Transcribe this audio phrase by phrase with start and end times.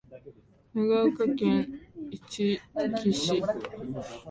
[0.73, 1.69] 長崎県
[2.27, 3.39] 壱岐市